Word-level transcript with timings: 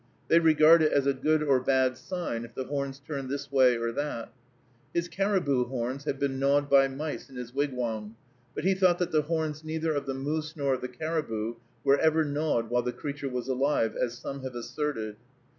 They 0.29 0.39
regard 0.39 0.81
it 0.81 0.91
as 0.91 1.05
a 1.05 1.13
good 1.13 1.43
or 1.43 1.59
bad 1.59 1.95
sign, 1.95 2.43
if 2.43 2.55
the 2.55 2.63
horns 2.63 2.99
turn 2.99 3.27
this 3.27 3.51
way 3.51 3.77
or 3.77 3.91
that. 3.91 4.33
His 4.95 5.07
caribou 5.07 5.65
horns 5.67 6.05
had 6.05 6.17
been 6.17 6.39
gnawed 6.39 6.71
by 6.71 6.87
mice 6.87 7.29
in 7.29 7.35
his 7.35 7.53
wigwam, 7.53 8.15
but 8.55 8.63
he 8.63 8.73
thought 8.73 8.97
that 8.97 9.11
the 9.11 9.21
horns 9.21 9.63
neither 9.63 9.93
of 9.93 10.07
the 10.07 10.15
moose 10.15 10.55
nor 10.57 10.73
of 10.73 10.81
the 10.81 10.87
caribou 10.87 11.53
were 11.83 11.99
ever 11.99 12.25
gnawed 12.25 12.71
while 12.71 12.81
the 12.81 12.91
creature 12.91 13.29
was 13.29 13.47
alive, 13.47 13.95
as 13.95 14.17
some 14.17 14.41
have 14.41 14.55
asserted. 14.55 15.17